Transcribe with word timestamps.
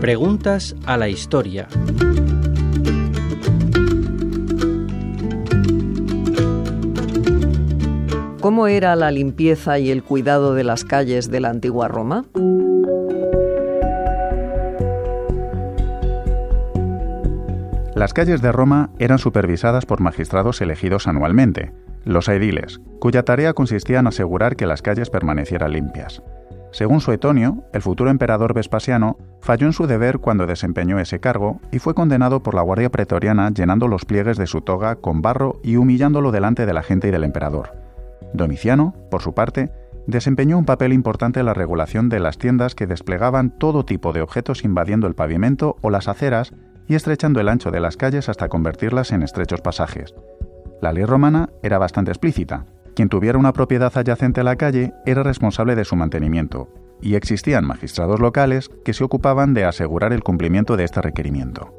Preguntas 0.00 0.74
a 0.86 0.96
la 0.96 1.08
historia. 1.08 1.68
¿Cómo 8.40 8.66
era 8.66 8.96
la 8.96 9.10
limpieza 9.10 9.78
y 9.78 9.90
el 9.90 10.02
cuidado 10.02 10.54
de 10.54 10.64
las 10.64 10.84
calles 10.84 11.30
de 11.30 11.40
la 11.40 11.50
antigua 11.50 11.88
Roma? 11.88 12.24
Las 17.94 18.14
calles 18.14 18.40
de 18.40 18.50
Roma 18.50 18.88
eran 18.98 19.18
supervisadas 19.18 19.84
por 19.84 20.00
magistrados 20.00 20.62
elegidos 20.62 21.06
anualmente, 21.06 21.74
los 22.04 22.28
ediles, 22.28 22.80
cuya 22.98 23.24
tarea 23.24 23.52
consistía 23.52 23.98
en 23.98 24.06
asegurar 24.06 24.56
que 24.56 24.66
las 24.66 24.82
calles 24.82 25.10
permanecieran 25.10 25.72
limpias. 25.72 26.22
Según 26.72 27.00
Suetonio, 27.00 27.64
el 27.72 27.82
futuro 27.82 28.10
emperador 28.10 28.54
Vespasiano 28.54 29.18
falló 29.40 29.66
en 29.66 29.72
su 29.72 29.88
deber 29.88 30.18
cuando 30.20 30.46
desempeñó 30.46 31.00
ese 31.00 31.18
cargo 31.18 31.60
y 31.72 31.80
fue 31.80 31.94
condenado 31.94 32.42
por 32.42 32.54
la 32.54 32.62
Guardia 32.62 32.90
Pretoriana 32.90 33.50
llenando 33.50 33.88
los 33.88 34.04
pliegues 34.04 34.36
de 34.36 34.46
su 34.46 34.60
toga 34.60 34.96
con 34.96 35.20
barro 35.20 35.58
y 35.64 35.76
humillándolo 35.76 36.30
delante 36.30 36.66
de 36.66 36.72
la 36.72 36.84
gente 36.84 37.08
y 37.08 37.10
del 37.10 37.24
emperador. 37.24 37.72
Domiciano, 38.32 38.94
por 39.10 39.20
su 39.20 39.34
parte, 39.34 39.72
desempeñó 40.06 40.58
un 40.58 40.64
papel 40.64 40.92
importante 40.92 41.40
en 41.40 41.46
la 41.46 41.54
regulación 41.54 42.08
de 42.08 42.20
las 42.20 42.38
tiendas 42.38 42.76
que 42.76 42.86
desplegaban 42.86 43.50
todo 43.50 43.84
tipo 43.84 44.12
de 44.12 44.22
objetos 44.22 44.64
invadiendo 44.64 45.08
el 45.08 45.14
pavimento 45.14 45.76
o 45.80 45.90
las 45.90 46.06
aceras 46.06 46.52
y 46.86 46.94
estrechando 46.94 47.40
el 47.40 47.48
ancho 47.48 47.70
de 47.72 47.80
las 47.80 47.96
calles 47.96 48.28
hasta 48.28 48.48
convertirlas 48.48 49.10
en 49.12 49.22
estrechos 49.22 49.60
pasajes. 49.60 50.14
La 50.80 50.92
ley 50.92 51.04
romana 51.04 51.50
era 51.62 51.78
bastante 51.78 52.10
explícita, 52.10 52.64
quien 52.94 53.08
tuviera 53.08 53.38
una 53.38 53.52
propiedad 53.52 53.92
adyacente 53.94 54.40
a 54.40 54.44
la 54.44 54.56
calle 54.56 54.94
era 55.04 55.22
responsable 55.22 55.74
de 55.74 55.84
su 55.84 55.94
mantenimiento, 55.94 56.68
y 57.02 57.14
existían 57.14 57.66
magistrados 57.66 58.18
locales 58.18 58.70
que 58.84 58.94
se 58.94 59.04
ocupaban 59.04 59.52
de 59.52 59.64
asegurar 59.64 60.12
el 60.12 60.22
cumplimiento 60.22 60.76
de 60.76 60.84
este 60.84 61.02
requerimiento. 61.02 61.74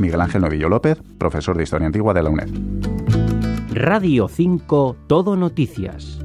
Miguel 0.00 0.20
Ángel 0.20 0.42
Novillo 0.42 0.68
López, 0.68 1.00
profesor 1.18 1.56
de 1.56 1.64
Historia 1.64 1.86
Antigua 1.86 2.14
de 2.14 2.22
la 2.22 2.30
UNED. 2.30 2.48
Radio 3.72 4.28
5 4.28 4.96
Todo 5.06 5.36
Noticias. 5.36 6.20